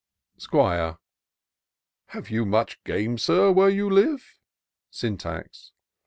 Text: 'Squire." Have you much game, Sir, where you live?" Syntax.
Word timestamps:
'Squire." 0.35 0.97
Have 2.15 2.31
you 2.31 2.43
much 2.43 2.83
game, 2.85 3.19
Sir, 3.19 3.51
where 3.51 3.69
you 3.69 3.87
live?" 3.87 4.39
Syntax. 4.89 5.73